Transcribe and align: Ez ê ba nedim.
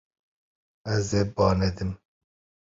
Ez 0.93 1.07
ê 1.21 1.23
ba 1.35 1.47
nedim. 1.59 1.91